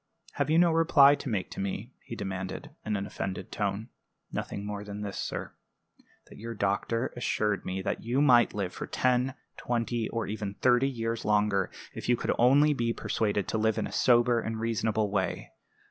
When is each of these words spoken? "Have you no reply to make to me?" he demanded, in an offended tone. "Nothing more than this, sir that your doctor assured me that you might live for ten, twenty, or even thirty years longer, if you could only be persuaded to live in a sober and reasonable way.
"Have 0.31 0.49
you 0.49 0.57
no 0.57 0.71
reply 0.71 1.13
to 1.13 1.29
make 1.29 1.51
to 1.51 1.59
me?" 1.59 1.93
he 2.03 2.15
demanded, 2.15 2.71
in 2.83 2.95
an 2.97 3.05
offended 3.05 3.51
tone. 3.51 3.89
"Nothing 4.31 4.65
more 4.65 4.83
than 4.83 5.01
this, 5.03 5.15
sir 5.15 5.53
that 6.25 6.39
your 6.39 6.55
doctor 6.55 7.13
assured 7.15 7.65
me 7.65 7.83
that 7.83 8.03
you 8.03 8.19
might 8.19 8.55
live 8.55 8.73
for 8.73 8.87
ten, 8.87 9.35
twenty, 9.57 10.09
or 10.09 10.25
even 10.25 10.55
thirty 10.55 10.89
years 10.89 11.23
longer, 11.23 11.69
if 11.93 12.09
you 12.09 12.17
could 12.17 12.33
only 12.39 12.73
be 12.73 12.93
persuaded 12.93 13.47
to 13.49 13.59
live 13.59 13.77
in 13.77 13.85
a 13.85 13.91
sober 13.91 14.39
and 14.39 14.59
reasonable 14.59 15.11
way. 15.11 15.51